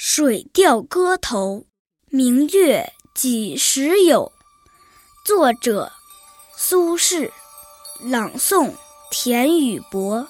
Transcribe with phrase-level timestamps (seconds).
[0.00, 1.56] 水调歌头·
[2.08, 4.30] 明月几时有？
[5.24, 5.90] 作者：
[6.56, 7.32] 苏轼。
[8.04, 8.74] 朗诵：
[9.10, 10.28] 田雨博。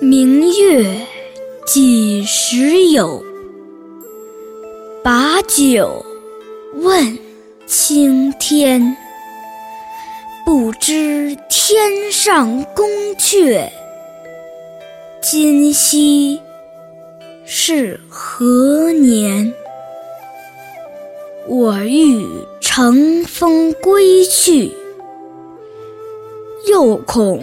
[0.00, 1.00] 明月
[1.66, 3.20] 几时有？
[5.02, 6.04] 把酒
[6.74, 7.18] 问
[7.66, 8.96] 青天。
[10.46, 13.68] 不知天上宫阙，
[15.20, 16.40] 今夕
[17.44, 19.52] 是何年？
[21.48, 22.24] 我欲
[22.60, 24.70] 乘风归去，
[26.68, 27.42] 又恐。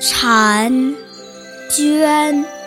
[0.00, 0.94] 婵
[1.68, 2.59] 娟。